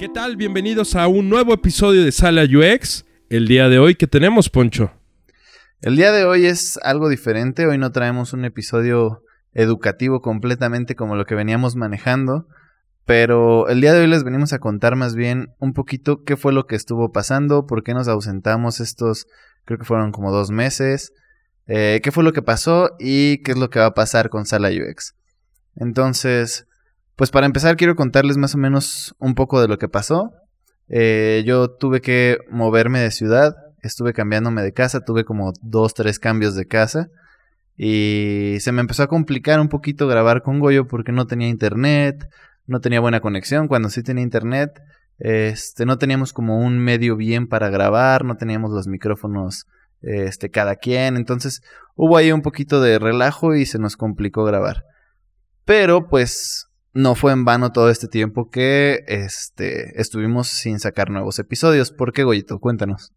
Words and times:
¿Qué 0.00 0.08
tal? 0.08 0.38
Bienvenidos 0.38 0.96
a 0.96 1.08
un 1.08 1.28
nuevo 1.28 1.52
episodio 1.52 2.02
de 2.02 2.10
Sala 2.10 2.44
UX. 2.44 3.04
El 3.28 3.46
día 3.46 3.68
de 3.68 3.78
hoy, 3.78 3.96
¿qué 3.96 4.06
tenemos, 4.06 4.48
Poncho? 4.48 4.92
El 5.82 5.94
día 5.94 6.10
de 6.10 6.24
hoy 6.24 6.46
es 6.46 6.78
algo 6.82 7.10
diferente. 7.10 7.66
Hoy 7.66 7.76
no 7.76 7.92
traemos 7.92 8.32
un 8.32 8.46
episodio 8.46 9.22
educativo 9.52 10.22
completamente 10.22 10.96
como 10.96 11.16
lo 11.16 11.26
que 11.26 11.34
veníamos 11.34 11.76
manejando. 11.76 12.48
Pero 13.04 13.68
el 13.68 13.82
día 13.82 13.92
de 13.92 14.00
hoy 14.00 14.06
les 14.06 14.24
venimos 14.24 14.54
a 14.54 14.58
contar 14.58 14.96
más 14.96 15.14
bien 15.14 15.52
un 15.58 15.74
poquito 15.74 16.24
qué 16.24 16.38
fue 16.38 16.54
lo 16.54 16.66
que 16.66 16.76
estuvo 16.76 17.12
pasando, 17.12 17.66
por 17.66 17.82
qué 17.82 17.92
nos 17.92 18.08
ausentamos 18.08 18.80
estos, 18.80 19.26
creo 19.66 19.78
que 19.78 19.84
fueron 19.84 20.12
como 20.12 20.32
dos 20.32 20.50
meses, 20.50 21.12
eh, 21.66 22.00
qué 22.02 22.10
fue 22.10 22.24
lo 22.24 22.32
que 22.32 22.40
pasó 22.40 22.92
y 22.98 23.42
qué 23.42 23.50
es 23.50 23.58
lo 23.58 23.68
que 23.68 23.80
va 23.80 23.86
a 23.86 23.94
pasar 23.94 24.30
con 24.30 24.46
Sala 24.46 24.70
UX. 24.70 25.14
Entonces, 25.76 26.68
pues 27.20 27.30
para 27.30 27.44
empezar 27.44 27.76
quiero 27.76 27.96
contarles 27.96 28.38
más 28.38 28.54
o 28.54 28.58
menos 28.58 29.14
un 29.18 29.34
poco 29.34 29.60
de 29.60 29.68
lo 29.68 29.76
que 29.76 29.90
pasó. 29.90 30.32
Eh, 30.88 31.42
yo 31.44 31.68
tuve 31.68 32.00
que 32.00 32.38
moverme 32.50 32.98
de 33.00 33.10
ciudad, 33.10 33.54
estuve 33.82 34.14
cambiándome 34.14 34.62
de 34.62 34.72
casa, 34.72 35.04
tuve 35.04 35.26
como 35.26 35.52
dos, 35.60 35.92
tres 35.92 36.18
cambios 36.18 36.54
de 36.54 36.64
casa. 36.64 37.08
Y 37.76 38.56
se 38.60 38.72
me 38.72 38.80
empezó 38.80 39.02
a 39.02 39.08
complicar 39.08 39.60
un 39.60 39.68
poquito 39.68 40.08
grabar 40.08 40.40
con 40.40 40.60
Goyo 40.60 40.86
porque 40.88 41.12
no 41.12 41.26
tenía 41.26 41.48
internet, 41.48 42.26
no 42.66 42.80
tenía 42.80 43.00
buena 43.00 43.20
conexión. 43.20 43.68
Cuando 43.68 43.90
sí 43.90 44.02
tenía 44.02 44.24
internet, 44.24 44.80
este, 45.18 45.84
no 45.84 45.98
teníamos 45.98 46.32
como 46.32 46.56
un 46.56 46.78
medio 46.78 47.16
bien 47.16 47.48
para 47.48 47.68
grabar, 47.68 48.24
no 48.24 48.38
teníamos 48.38 48.70
los 48.70 48.86
micrófonos 48.86 49.66
este, 50.00 50.48
cada 50.48 50.76
quien. 50.76 51.18
Entonces 51.18 51.60
hubo 51.96 52.16
ahí 52.16 52.32
un 52.32 52.40
poquito 52.40 52.80
de 52.80 52.98
relajo 52.98 53.54
y 53.54 53.66
se 53.66 53.78
nos 53.78 53.98
complicó 53.98 54.42
grabar. 54.44 54.84
Pero 55.66 56.08
pues 56.08 56.69
no 56.92 57.14
fue 57.14 57.32
en 57.32 57.44
vano 57.44 57.72
todo 57.72 57.90
este 57.90 58.08
tiempo 58.08 58.50
que 58.50 59.04
este, 59.06 60.00
estuvimos 60.00 60.48
sin 60.48 60.80
sacar 60.80 61.10
nuevos 61.10 61.38
episodios. 61.38 61.92
¿Por 61.92 62.12
qué, 62.12 62.24
Goyito? 62.24 62.58
Cuéntanos. 62.58 63.12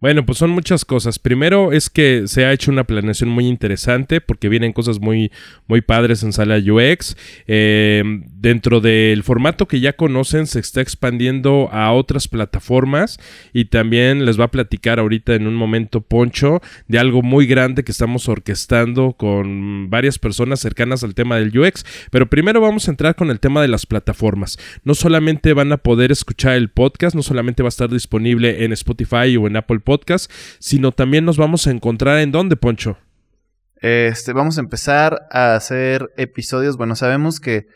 Bueno, 0.00 0.24
pues 0.24 0.38
son 0.38 0.48
muchas 0.48 0.86
cosas. 0.86 1.18
Primero 1.18 1.72
es 1.72 1.90
que 1.90 2.22
se 2.26 2.46
ha 2.46 2.52
hecho 2.54 2.70
una 2.70 2.84
planeación 2.84 3.28
muy 3.28 3.46
interesante 3.46 4.22
porque 4.22 4.48
vienen 4.48 4.72
cosas 4.72 4.98
muy, 4.98 5.30
muy 5.66 5.82
padres 5.82 6.22
en 6.22 6.32
sala 6.32 6.56
UX. 6.56 7.18
Eh, 7.46 8.02
dentro 8.24 8.80
del 8.80 9.22
formato 9.22 9.68
que 9.68 9.78
ya 9.78 9.92
conocen 9.92 10.46
se 10.46 10.58
está 10.58 10.80
expandiendo 10.80 11.68
a 11.70 11.92
otras 11.92 12.28
plataformas 12.28 13.18
y 13.52 13.66
también 13.66 14.24
les 14.24 14.40
va 14.40 14.44
a 14.44 14.50
platicar 14.50 15.00
ahorita 15.00 15.34
en 15.34 15.46
un 15.46 15.54
momento 15.54 16.00
Poncho 16.00 16.62
de 16.88 16.98
algo 16.98 17.20
muy 17.20 17.46
grande 17.46 17.84
que 17.84 17.92
estamos 17.92 18.26
orquestando 18.26 19.12
con 19.12 19.90
varias 19.90 20.18
personas 20.18 20.60
cercanas 20.60 21.04
al 21.04 21.14
tema 21.14 21.36
del 21.36 21.56
UX. 21.58 21.84
Pero 22.10 22.30
primero 22.30 22.62
vamos 22.62 22.88
a 22.88 22.92
entrar 22.92 23.16
con 23.16 23.28
el 23.28 23.38
tema 23.38 23.60
de 23.60 23.68
las 23.68 23.84
plataformas. 23.84 24.58
No 24.82 24.94
solamente 24.94 25.52
van 25.52 25.72
a 25.72 25.76
poder 25.76 26.10
escuchar 26.10 26.54
el 26.54 26.70
podcast, 26.70 27.14
no 27.14 27.22
solamente 27.22 27.62
va 27.62 27.66
a 27.66 27.68
estar 27.68 27.90
disponible 27.90 28.64
en 28.64 28.72
Spotify 28.72 29.36
o 29.36 29.46
en 29.46 29.58
Apple 29.58 29.80
Podcast, 29.80 29.89
podcast, 29.90 30.30
sino 30.60 30.92
también 30.92 31.24
nos 31.24 31.36
vamos 31.36 31.66
a 31.66 31.72
encontrar 31.72 32.20
en 32.20 32.30
dónde, 32.30 32.54
Poncho. 32.54 32.96
Este, 33.74 34.32
vamos 34.32 34.56
a 34.56 34.60
empezar 34.60 35.26
a 35.32 35.56
hacer 35.56 36.12
episodios. 36.16 36.76
Bueno, 36.76 36.94
sabemos 36.94 37.40
que 37.40 37.66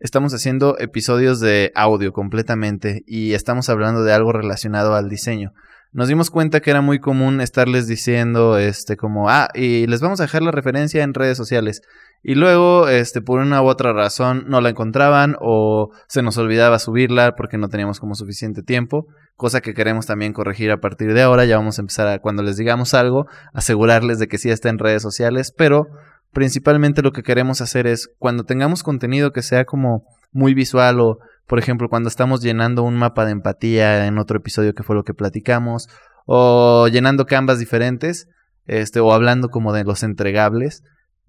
estamos 0.00 0.34
haciendo 0.34 0.78
episodios 0.78 1.40
de 1.40 1.72
audio 1.74 2.12
completamente 2.12 3.04
y 3.06 3.32
estamos 3.32 3.70
hablando 3.70 4.04
de 4.04 4.12
algo 4.12 4.32
relacionado 4.32 4.94
al 4.94 5.08
diseño. 5.08 5.54
Nos 5.92 6.08
dimos 6.08 6.30
cuenta 6.30 6.60
que 6.60 6.70
era 6.70 6.80
muy 6.80 7.00
común 7.00 7.42
estarles 7.42 7.86
diciendo, 7.86 8.56
este, 8.56 8.96
como, 8.96 9.28
ah, 9.28 9.48
y 9.54 9.86
les 9.86 10.00
vamos 10.00 10.20
a 10.20 10.22
dejar 10.22 10.42
la 10.42 10.50
referencia 10.50 11.02
en 11.02 11.12
redes 11.12 11.36
sociales. 11.36 11.82
Y 12.22 12.34
luego, 12.34 12.88
este, 12.88 13.20
por 13.20 13.40
una 13.40 13.60
u 13.60 13.66
otra 13.66 13.92
razón, 13.92 14.44
no 14.48 14.62
la 14.62 14.70
encontraban 14.70 15.36
o 15.38 15.90
se 16.08 16.22
nos 16.22 16.38
olvidaba 16.38 16.78
subirla 16.78 17.34
porque 17.36 17.58
no 17.58 17.68
teníamos 17.68 18.00
como 18.00 18.14
suficiente 18.14 18.62
tiempo, 18.62 19.06
cosa 19.36 19.60
que 19.60 19.74
queremos 19.74 20.06
también 20.06 20.32
corregir 20.32 20.70
a 20.70 20.80
partir 20.80 21.12
de 21.12 21.20
ahora. 21.20 21.44
Ya 21.44 21.58
vamos 21.58 21.78
a 21.78 21.82
empezar 21.82 22.08
a, 22.08 22.20
cuando 22.20 22.42
les 22.42 22.56
digamos 22.56 22.94
algo, 22.94 23.26
asegurarles 23.52 24.18
de 24.18 24.28
que 24.28 24.38
sí 24.38 24.48
está 24.48 24.70
en 24.70 24.78
redes 24.78 25.02
sociales, 25.02 25.52
pero 25.54 25.88
principalmente 26.32 27.02
lo 27.02 27.12
que 27.12 27.22
queremos 27.22 27.60
hacer 27.60 27.86
es, 27.86 28.10
cuando 28.18 28.44
tengamos 28.44 28.82
contenido 28.82 29.32
que 29.32 29.42
sea 29.42 29.64
como 29.64 30.04
muy 30.32 30.54
visual 30.54 31.00
o, 31.00 31.18
por 31.46 31.58
ejemplo, 31.58 31.88
cuando 31.88 32.08
estamos 32.08 32.42
llenando 32.42 32.82
un 32.82 32.96
mapa 32.96 33.24
de 33.24 33.32
empatía 33.32 34.06
en 34.06 34.18
otro 34.18 34.38
episodio 34.38 34.74
que 34.74 34.82
fue 34.82 34.96
lo 34.96 35.04
que 35.04 35.14
platicamos, 35.14 35.88
o 36.26 36.88
llenando 36.88 37.26
canvas 37.26 37.58
diferentes, 37.58 38.28
este, 38.66 39.00
o 39.00 39.12
hablando 39.12 39.48
como 39.48 39.72
de 39.72 39.84
los 39.84 40.02
entregables, 40.02 40.82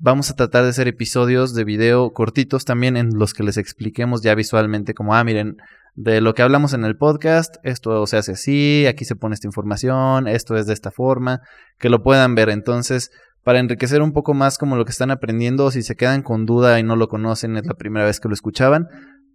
Vamos 0.06 0.30
a 0.30 0.36
tratar 0.36 0.64
de 0.64 0.72
hacer 0.72 0.90
episodios 0.90 1.54
de 1.54 1.64
video 1.64 2.12
cortitos 2.12 2.66
también 2.66 2.98
en 2.98 3.18
los 3.18 3.34
que 3.34 3.44
les 3.44 3.56
expliquemos 3.56 4.22
ya 4.22 4.36
visualmente 4.36 4.94
como, 4.94 5.16
ah, 5.16 5.24
miren, 5.24 5.56
de 5.96 6.20
lo 6.20 6.34
que 6.34 6.42
hablamos 6.42 6.74
en 6.74 6.84
el 6.84 6.98
podcast, 6.98 7.56
esto 7.64 8.06
se 8.06 8.18
hace 8.18 8.34
así, 8.34 8.86
aquí 8.86 9.06
se 9.06 9.16
pone 9.16 9.36
esta 9.36 9.48
información, 9.48 10.28
esto 10.28 10.58
es 10.58 10.66
de 10.66 10.74
esta 10.74 10.92
forma, 10.92 11.40
que 11.80 11.88
lo 11.88 12.04
puedan 12.04 12.36
ver. 12.36 12.50
Entonces, 12.50 13.12
para 13.44 13.60
enriquecer 13.60 14.02
un 14.02 14.14
poco 14.14 14.34
más 14.34 14.58
como 14.58 14.76
lo 14.76 14.86
que 14.86 14.92
están 14.92 15.12
aprendiendo, 15.12 15.70
si 15.72 15.84
se 15.84 15.96
quedan 15.96 16.22
con 16.22 16.46
duda 16.46 16.80
y 16.80 16.84
no 16.84 16.96
lo 16.96 17.08
conocen, 17.08 17.58
es 17.58 17.66
la 17.66 17.74
primera 17.74 18.06
vez 18.06 18.20
que 18.20 18.30
lo 18.30 18.34
escuchaban, 18.34 18.88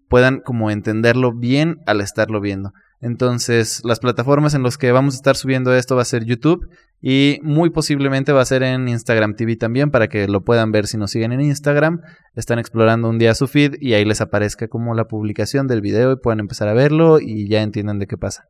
puedan 0.09 0.41
como 0.41 0.71
entenderlo 0.71 1.33
bien 1.35 1.79
al 1.87 2.01
estarlo 2.01 2.41
viendo. 2.41 2.73
Entonces, 3.01 3.81
las 3.85 4.01
plataformas 4.01 4.55
en 4.55 4.65
las 4.65 4.77
que 4.77 4.91
vamos 4.91 5.15
a 5.15 5.19
estar 5.19 5.37
subiendo 5.37 5.73
esto 5.73 5.95
va 5.95 6.03
a 6.03 6.07
ser 6.07 6.25
YouTube 6.25 6.69
y 7.01 7.39
muy 7.43 7.71
posiblemente 7.71 8.33
va 8.33 8.41
a 8.41 8.47
ser 8.47 8.65
en 8.65 8.89
Instagram 8.89 9.37
TV 9.37 9.57
también 9.57 9.91
para 9.91 10.09
que 10.09 10.27
lo 10.27 10.43
puedan 10.43 10.73
ver 10.73 10.89
si 10.89 10.97
nos 10.97 11.13
siguen 11.13 11.33
en 11.33 11.41
Instagram. 11.41 12.01
Están 12.35 12.59
explorando 12.59 13.09
un 13.09 13.19
día 13.19 13.35
su 13.35 13.47
feed 13.47 13.77
y 13.81 13.95
ahí 13.95 14.05
les 14.05 14.21
aparezca 14.21 14.67
como 14.67 14.95
la 14.95 15.05
publicación 15.05 15.69
del 15.69 15.81
video 15.81 16.13
y 16.13 16.17
puedan 16.17 16.41
empezar 16.41 16.67
a 16.67 16.73
verlo 16.73 17.21
y 17.21 17.49
ya 17.49 17.63
entiendan 17.63 18.01
de 18.01 18.09
qué 18.09 18.17
pasa. 18.17 18.49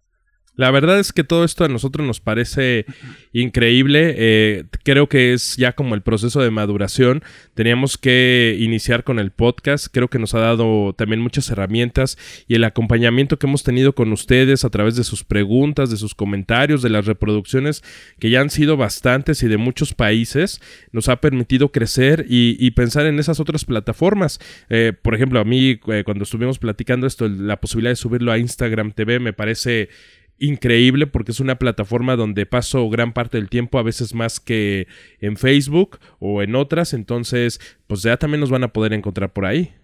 La 0.59 0.73
verdad 0.73 0.99
es 0.99 1.13
que 1.13 1.23
todo 1.23 1.45
esto 1.45 1.65
a 1.65 1.69
nosotros 1.69 2.05
nos 2.05 2.19
parece 2.19 2.85
increíble. 3.33 4.15
Eh, 4.19 4.65
creo 4.83 5.09
que 5.09 5.33
es 5.33 5.57
ya 5.57 5.73
como 5.75 5.95
el 5.95 6.03
proceso 6.03 6.43
de 6.43 6.51
maduración. 6.51 7.23
Teníamos 7.55 7.97
que 7.97 8.57
iniciar 8.59 9.05
con 9.05 9.21
el 9.21 9.31
podcast. 9.31 9.87
Creo 9.89 10.09
que 10.09 10.19
nos 10.19 10.35
ha 10.35 10.41
dado 10.41 10.95
también 10.95 11.21
muchas 11.21 11.49
herramientas 11.51 12.19
y 12.49 12.57
el 12.57 12.65
acompañamiento 12.65 13.39
que 13.39 13.47
hemos 13.47 13.63
tenido 13.63 13.95
con 13.95 14.11
ustedes 14.11 14.65
a 14.65 14.71
través 14.71 14.97
de 14.97 15.05
sus 15.05 15.23
preguntas, 15.23 15.91
de 15.91 15.97
sus 15.97 16.17
comentarios, 16.17 16.83
de 16.83 16.91
las 16.91 17.07
reproducciones 17.07 17.85
que 18.19 18.29
ya 18.29 18.41
han 18.41 18.51
sido 18.51 18.77
bastantes 18.77 19.45
y 19.45 19.47
de 19.47 19.59
muchos 19.59 19.95
países, 19.95 20.61
nos 20.91 21.09
ha 21.09 21.21
permitido 21.21 21.71
crecer 21.71 22.27
y, 22.29 22.69
pensar 22.73 23.07
en 23.07 23.21
esas 23.21 23.39
otras 23.39 23.65
plataformas. 23.65 24.41
Eh, 24.71 24.93
por 25.01 25.15
ejemplo, 25.15 25.39
a 25.39 25.45
mí 25.45 25.79
eh, 25.87 26.03
cuando 26.05 26.25
estuvimos 26.25 26.59
platicando 26.59 27.07
esto, 27.07 27.29
la 27.29 27.61
posibilidad 27.61 27.93
de 27.93 27.97
subirlo 27.97 28.33
a 28.33 28.39
Instagram 28.39 28.91
TV 28.91 29.21
me 29.21 29.33
parece 29.33 29.89
increíble 30.39 31.07
porque 31.07 31.33
es 31.33 31.41
una 31.41 31.59
plataforma 31.59 32.17
donde 32.17 32.47
paso 32.47 32.89
gran 32.89 33.13
parte 33.13 33.39
del 33.39 33.49
tiempo, 33.49 33.79
a 33.79 33.83
veces 33.83 34.15
más 34.15 34.41
que 34.41 34.87
en 35.21 35.37
Facebook 35.37 35.99
o 36.19 36.43
en 36.43 36.55
otras, 36.55 36.95
entonces 36.95 37.61
pues 37.87 38.03
ya 38.03 38.17
también 38.17 38.41
nos 38.41 38.51
van 38.51 38.65
a 38.65 38.73
poder 38.73 38.93
encontrar 38.93 39.33
por 39.33 39.47
ahí. 39.47 39.75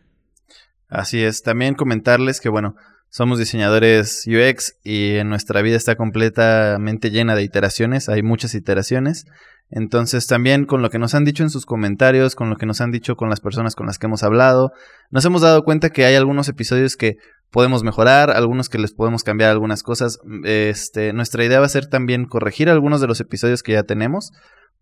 Así 0.88 1.22
es, 1.22 1.42
también 1.42 1.74
comentarles 1.74 2.40
que 2.40 2.48
bueno, 2.48 2.76
somos 3.08 3.38
diseñadores 3.38 4.26
UX 4.26 4.76
y 4.82 5.16
en 5.16 5.28
nuestra 5.28 5.62
vida 5.62 5.76
está 5.76 5.96
completamente 5.96 7.10
llena 7.10 7.36
de 7.36 7.42
iteraciones, 7.42 8.08
hay 8.08 8.22
muchas 8.22 8.54
iteraciones. 8.54 9.26
Entonces 9.70 10.26
también 10.26 10.66
con 10.66 10.82
lo 10.82 10.90
que 10.90 10.98
nos 10.98 11.14
han 11.14 11.24
dicho 11.24 11.42
en 11.42 11.50
sus 11.50 11.66
comentarios, 11.66 12.34
con 12.34 12.50
lo 12.50 12.56
que 12.56 12.66
nos 12.66 12.80
han 12.80 12.90
dicho 12.90 13.16
con 13.16 13.28
las 13.28 13.40
personas 13.40 13.74
con 13.74 13.86
las 13.86 13.98
que 13.98 14.06
hemos 14.06 14.22
hablado, 14.22 14.72
nos 15.10 15.24
hemos 15.24 15.42
dado 15.42 15.64
cuenta 15.64 15.90
que 15.90 16.04
hay 16.04 16.14
algunos 16.14 16.48
episodios 16.48 16.96
que 16.96 17.16
podemos 17.50 17.84
mejorar, 17.84 18.30
algunos 18.30 18.68
que 18.68 18.78
les 18.78 18.92
podemos 18.92 19.22
cambiar 19.22 19.50
algunas 19.50 19.82
cosas. 19.82 20.18
Este, 20.44 21.12
nuestra 21.12 21.44
idea 21.44 21.60
va 21.60 21.66
a 21.66 21.68
ser 21.68 21.86
también 21.86 22.26
corregir 22.26 22.68
algunos 22.68 23.00
de 23.00 23.06
los 23.06 23.20
episodios 23.20 23.62
que 23.62 23.72
ya 23.72 23.84
tenemos. 23.84 24.32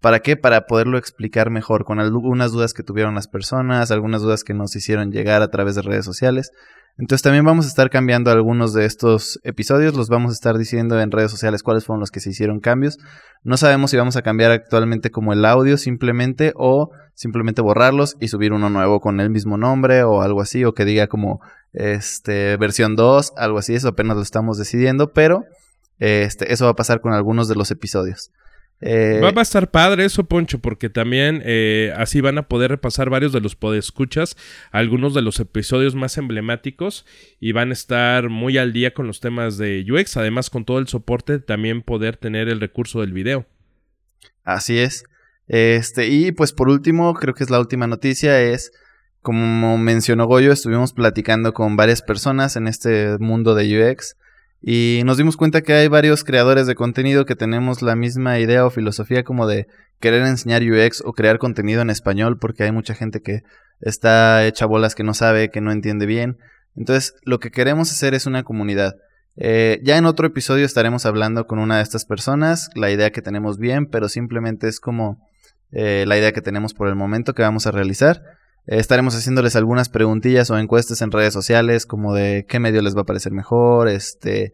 ¿Para 0.00 0.20
qué? 0.20 0.36
Para 0.36 0.62
poderlo 0.62 0.98
explicar 0.98 1.50
mejor, 1.50 1.84
con 1.84 2.00
algunas 2.00 2.50
dudas 2.50 2.72
que 2.72 2.82
tuvieron 2.82 3.14
las 3.14 3.28
personas, 3.28 3.90
algunas 3.90 4.22
dudas 4.22 4.42
que 4.42 4.54
nos 4.54 4.74
hicieron 4.74 5.12
llegar 5.12 5.42
a 5.42 5.48
través 5.48 5.74
de 5.74 5.82
redes 5.82 6.04
sociales. 6.04 6.50
Entonces 6.98 7.22
también 7.22 7.44
vamos 7.44 7.64
a 7.64 7.68
estar 7.68 7.88
cambiando 7.88 8.30
algunos 8.30 8.74
de 8.74 8.84
estos 8.84 9.40
episodios, 9.44 9.94
los 9.94 10.08
vamos 10.08 10.30
a 10.30 10.34
estar 10.34 10.58
diciendo 10.58 11.00
en 11.00 11.10
redes 11.10 11.30
sociales 11.30 11.62
cuáles 11.62 11.86
fueron 11.86 12.00
los 12.00 12.10
que 12.10 12.20
se 12.20 12.30
hicieron 12.30 12.60
cambios. 12.60 12.98
No 13.42 13.56
sabemos 13.56 13.90
si 13.90 13.96
vamos 13.96 14.16
a 14.16 14.22
cambiar 14.22 14.50
actualmente 14.50 15.10
como 15.10 15.32
el 15.32 15.44
audio 15.44 15.78
simplemente 15.78 16.52
o 16.54 16.90
simplemente 17.14 17.62
borrarlos 17.62 18.16
y 18.20 18.28
subir 18.28 18.52
uno 18.52 18.68
nuevo 18.68 19.00
con 19.00 19.20
el 19.20 19.30
mismo 19.30 19.56
nombre 19.56 20.02
o 20.04 20.22
algo 20.22 20.42
así, 20.42 20.64
o 20.64 20.74
que 20.74 20.84
diga 20.84 21.06
como 21.06 21.40
este 21.72 22.56
versión 22.58 22.94
2, 22.94 23.32
algo 23.36 23.58
así, 23.58 23.74
eso 23.74 23.88
apenas 23.88 24.16
lo 24.16 24.22
estamos 24.22 24.58
decidiendo, 24.58 25.12
pero 25.12 25.44
este, 25.98 26.52
eso 26.52 26.66
va 26.66 26.72
a 26.72 26.76
pasar 26.76 27.00
con 27.00 27.12
algunos 27.12 27.48
de 27.48 27.54
los 27.54 27.70
episodios. 27.70 28.30
Eh, 28.84 29.20
va, 29.22 29.28
a 29.28 29.42
estar 29.42 29.70
padre 29.70 30.04
eso, 30.04 30.24
Poncho, 30.24 30.58
porque 30.58 30.90
también 30.90 31.40
eh, 31.44 31.92
así 31.96 32.20
van 32.20 32.36
a 32.38 32.48
poder 32.48 32.72
repasar 32.72 33.10
varios 33.10 33.32
de 33.32 33.40
los 33.40 33.54
podescuchas, 33.54 34.36
algunos 34.72 35.14
de 35.14 35.22
los 35.22 35.38
episodios 35.38 35.94
más 35.94 36.18
emblemáticos 36.18 37.06
y 37.38 37.52
van 37.52 37.70
a 37.70 37.74
estar 37.74 38.28
muy 38.28 38.58
al 38.58 38.72
día 38.72 38.92
con 38.92 39.06
los 39.06 39.20
temas 39.20 39.56
de 39.56 39.86
UX, 39.88 40.16
además 40.16 40.50
con 40.50 40.64
todo 40.64 40.80
el 40.80 40.88
soporte 40.88 41.38
también 41.38 41.82
poder 41.82 42.16
tener 42.16 42.48
el 42.48 42.60
recurso 42.60 43.02
del 43.02 43.12
video. 43.12 43.46
Así 44.42 44.78
es. 44.78 45.04
Este, 45.46 46.08
y 46.08 46.32
pues 46.32 46.52
por 46.52 46.68
último, 46.68 47.14
creo 47.14 47.34
que 47.34 47.44
es 47.44 47.50
la 47.50 47.60
última 47.60 47.86
noticia, 47.86 48.42
es 48.42 48.72
como 49.20 49.78
mencionó 49.78 50.26
Goyo, 50.26 50.50
estuvimos 50.50 50.92
platicando 50.92 51.54
con 51.54 51.76
varias 51.76 52.02
personas 52.02 52.56
en 52.56 52.66
este 52.66 53.16
mundo 53.18 53.54
de 53.54 53.92
UX 53.92 54.16
y 54.62 55.02
nos 55.04 55.16
dimos 55.16 55.36
cuenta 55.36 55.62
que 55.62 55.72
hay 55.72 55.88
varios 55.88 56.22
creadores 56.22 56.68
de 56.68 56.76
contenido 56.76 57.26
que 57.26 57.34
tenemos 57.34 57.82
la 57.82 57.96
misma 57.96 58.38
idea 58.38 58.64
o 58.64 58.70
filosofía 58.70 59.24
como 59.24 59.48
de 59.48 59.66
querer 59.98 60.22
enseñar 60.24 60.62
UX 60.62 61.02
o 61.04 61.12
crear 61.12 61.38
contenido 61.38 61.82
en 61.82 61.90
español 61.90 62.38
porque 62.38 62.62
hay 62.62 62.72
mucha 62.72 62.94
gente 62.94 63.20
que 63.20 63.42
está 63.80 64.46
hecha 64.46 64.66
bolas 64.66 64.94
que 64.94 65.02
no 65.02 65.14
sabe, 65.14 65.50
que 65.50 65.60
no 65.60 65.72
entiende 65.72 66.06
bien. 66.06 66.38
Entonces, 66.76 67.14
lo 67.24 67.40
que 67.40 67.50
queremos 67.50 67.90
hacer 67.90 68.14
es 68.14 68.26
una 68.26 68.44
comunidad. 68.44 68.94
Eh, 69.36 69.80
ya 69.82 69.96
en 69.96 70.06
otro 70.06 70.26
episodio 70.26 70.64
estaremos 70.64 71.06
hablando 71.06 71.46
con 71.46 71.58
una 71.58 71.78
de 71.78 71.82
estas 71.82 72.04
personas, 72.04 72.70
la 72.74 72.90
idea 72.90 73.10
que 73.10 73.22
tenemos 73.22 73.58
bien, 73.58 73.86
pero 73.86 74.08
simplemente 74.08 74.68
es 74.68 74.78
como 74.78 75.28
eh, 75.72 76.04
la 76.06 76.18
idea 76.18 76.32
que 76.32 76.42
tenemos 76.42 76.74
por 76.74 76.88
el 76.88 76.94
momento 76.94 77.34
que 77.34 77.42
vamos 77.42 77.66
a 77.66 77.72
realizar. 77.72 78.22
Eh, 78.66 78.78
estaremos 78.78 79.14
haciéndoles 79.14 79.56
algunas 79.56 79.88
preguntillas 79.88 80.50
o 80.50 80.58
encuestas 80.58 81.02
en 81.02 81.10
redes 81.10 81.32
sociales 81.32 81.86
como 81.86 82.14
de 82.14 82.46
qué 82.48 82.60
medio 82.60 82.82
les 82.82 82.96
va 82.96 83.02
a 83.02 83.06
parecer 83.06 83.32
mejor, 83.32 83.88
este, 83.88 84.52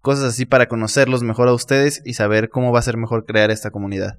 cosas 0.00 0.24
así 0.24 0.46
para 0.46 0.66
conocerlos 0.66 1.22
mejor 1.22 1.48
a 1.48 1.52
ustedes 1.52 2.02
y 2.04 2.14
saber 2.14 2.48
cómo 2.48 2.72
va 2.72 2.78
a 2.78 2.82
ser 2.82 2.96
mejor 2.96 3.24
crear 3.26 3.50
esta 3.50 3.70
comunidad. 3.70 4.18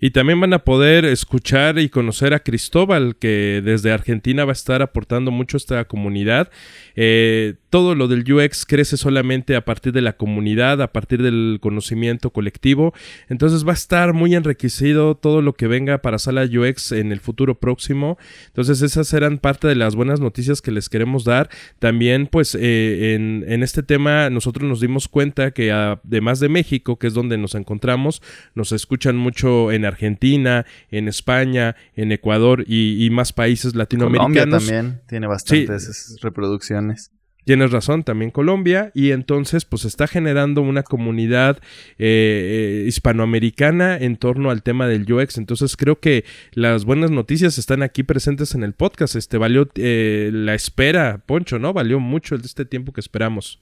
Y 0.00 0.10
también 0.10 0.40
van 0.40 0.52
a 0.52 0.60
poder 0.60 1.04
escuchar 1.04 1.78
y 1.78 1.88
conocer 1.88 2.32
a 2.34 2.40
Cristóbal, 2.40 3.16
que 3.16 3.60
desde 3.64 3.92
Argentina 3.92 4.44
va 4.44 4.52
a 4.52 4.54
estar 4.54 4.82
aportando 4.82 5.30
mucho 5.30 5.56
a 5.56 5.58
esta 5.58 5.84
comunidad. 5.84 6.50
Eh, 6.96 7.54
todo 7.70 7.94
lo 7.94 8.08
del 8.08 8.30
UX 8.30 8.66
crece 8.66 8.96
solamente 8.96 9.56
a 9.56 9.64
partir 9.64 9.92
de 9.92 10.00
la 10.00 10.14
comunidad, 10.14 10.82
a 10.82 10.92
partir 10.92 11.22
del 11.22 11.58
conocimiento 11.60 12.30
colectivo. 12.30 12.94
Entonces 13.28 13.66
va 13.66 13.72
a 13.72 13.74
estar 13.74 14.12
muy 14.12 14.34
enriquecido 14.34 15.16
todo 15.16 15.42
lo 15.42 15.52
que 15.52 15.68
venga 15.68 15.98
para 15.98 16.18
Sala 16.18 16.44
UX 16.44 16.92
en 16.92 17.12
el 17.12 17.20
futuro 17.20 17.58
próximo. 17.58 18.18
Entonces 18.46 18.82
esas 18.82 19.12
eran 19.12 19.38
parte 19.38 19.68
de 19.68 19.74
las 19.74 19.94
buenas 19.94 20.20
noticias 20.20 20.62
que 20.62 20.72
les 20.72 20.88
queremos 20.88 21.24
dar. 21.24 21.50
También 21.78 22.26
pues 22.26 22.54
eh, 22.54 23.14
en, 23.14 23.44
en, 23.46 23.62
este 23.62 23.82
tema 23.82 24.30
nosotros 24.30 24.68
nos 24.68 24.80
dimos 24.80 25.08
cuenta 25.08 25.50
que 25.52 25.70
además 25.70 26.40
de 26.40 26.48
México, 26.48 26.98
que 26.98 27.06
es 27.06 27.14
donde 27.14 27.38
nos 27.38 27.54
encontramos, 27.54 28.22
nos 28.54 28.72
escuchan 28.72 29.16
mucho 29.16 29.59
en 29.70 29.84
Argentina, 29.84 30.64
en 30.90 31.08
España, 31.08 31.76
en 31.94 32.12
Ecuador 32.12 32.64
y, 32.66 33.08
más 33.10 33.32
países 33.32 33.74
latinoamericanos. 33.74 34.34
Colombia 34.34 34.58
también 34.58 35.02
tiene 35.06 35.26
bastantes 35.26 36.16
reproducciones. 36.22 37.10
Tienes 37.44 37.70
razón, 37.70 38.04
también 38.04 38.30
Colombia, 38.30 38.92
y 38.94 39.12
entonces 39.12 39.64
pues 39.64 39.84
está 39.84 40.06
generando 40.06 40.60
una 40.60 40.82
comunidad 40.82 41.58
eh, 41.98 42.82
eh, 42.82 42.84
hispanoamericana 42.86 43.96
en 43.96 44.16
torno 44.16 44.50
al 44.50 44.62
tema 44.62 44.86
del 44.86 45.10
UX. 45.10 45.38
Entonces 45.38 45.76
creo 45.76 46.00
que 46.00 46.24
las 46.52 46.84
buenas 46.84 47.10
noticias 47.10 47.58
están 47.58 47.82
aquí 47.82 48.02
presentes 48.02 48.54
en 48.54 48.62
el 48.62 48.74
podcast. 48.74 49.16
Este 49.16 49.38
valió 49.38 49.68
eh, 49.74 50.30
la 50.32 50.54
espera, 50.54 51.22
Poncho, 51.26 51.58
¿no? 51.58 51.72
Valió 51.72 51.98
mucho 51.98 52.36
este 52.36 52.64
tiempo 52.66 52.92
que 52.92 53.00
esperamos. 53.00 53.60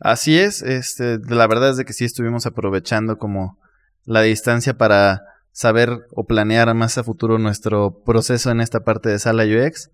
Así 0.00 0.36
es, 0.38 0.62
este, 0.62 1.18
la 1.28 1.46
verdad 1.46 1.70
es 1.70 1.76
de 1.76 1.84
que 1.84 1.92
sí 1.92 2.04
estuvimos 2.04 2.46
aprovechando 2.46 3.16
como 3.16 3.58
la 4.04 4.22
distancia 4.22 4.74
para 4.74 5.22
saber 5.52 6.06
o 6.10 6.24
planear 6.24 6.72
más 6.74 6.98
a 6.98 7.04
futuro 7.04 7.38
nuestro 7.38 8.02
proceso 8.04 8.50
en 8.50 8.60
esta 8.60 8.80
parte 8.80 9.08
de 9.08 9.18
sala 9.18 9.44
UX. 9.44 9.90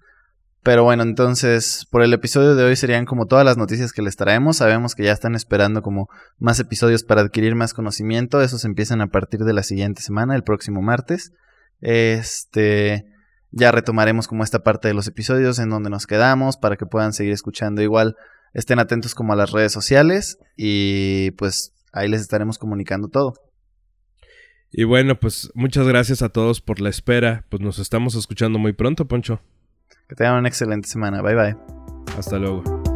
Pero 0.62 0.84
bueno, 0.84 1.02
entonces 1.02 1.86
por 1.90 2.02
el 2.02 2.12
episodio 2.12 2.54
de 2.54 2.64
hoy 2.64 2.76
serían 2.76 3.06
como 3.06 3.26
todas 3.26 3.44
las 3.44 3.56
noticias 3.56 3.92
que 3.92 4.02
les 4.02 4.16
traemos. 4.16 4.58
Sabemos 4.58 4.94
que 4.94 5.04
ya 5.04 5.12
están 5.12 5.34
esperando 5.34 5.82
como 5.82 6.08
más 6.38 6.58
episodios 6.60 7.02
para 7.02 7.22
adquirir 7.22 7.54
más 7.54 7.72
conocimiento. 7.72 8.42
Esos 8.42 8.64
empiezan 8.64 9.00
a 9.00 9.08
partir 9.08 9.40
de 9.40 9.54
la 9.54 9.62
siguiente 9.62 10.02
semana, 10.02 10.34
el 10.34 10.42
próximo 10.42 10.82
martes. 10.82 11.32
Este 11.80 13.06
ya 13.52 13.72
retomaremos 13.72 14.28
como 14.28 14.44
esta 14.44 14.60
parte 14.60 14.88
de 14.88 14.94
los 14.94 15.06
episodios 15.06 15.58
en 15.58 15.70
donde 15.70 15.90
nos 15.90 16.06
quedamos 16.06 16.56
para 16.56 16.76
que 16.76 16.86
puedan 16.86 17.12
seguir 17.12 17.32
escuchando. 17.32 17.82
Igual 17.82 18.16
estén 18.52 18.78
atentos 18.78 19.14
como 19.14 19.32
a 19.32 19.36
las 19.36 19.52
redes 19.52 19.72
sociales 19.72 20.38
y 20.56 21.32
pues 21.32 21.72
ahí 21.92 22.08
les 22.08 22.20
estaremos 22.20 22.58
comunicando 22.58 23.08
todo. 23.08 23.34
Y 24.72 24.84
bueno, 24.84 25.18
pues 25.18 25.50
muchas 25.54 25.86
gracias 25.86 26.22
a 26.22 26.28
todos 26.28 26.60
por 26.60 26.80
la 26.80 26.90
espera. 26.90 27.44
Pues 27.48 27.60
nos 27.60 27.78
estamos 27.78 28.14
escuchando 28.14 28.58
muy 28.58 28.72
pronto, 28.72 29.06
Poncho. 29.06 29.40
Que 30.08 30.14
tengan 30.14 30.38
una 30.38 30.48
excelente 30.48 30.88
semana. 30.88 31.22
Bye 31.22 31.34
bye. 31.34 31.56
Hasta 32.16 32.38
luego. 32.38 32.89